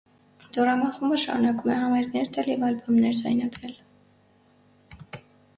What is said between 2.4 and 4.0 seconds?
և ալբոմներ ձայնագրել։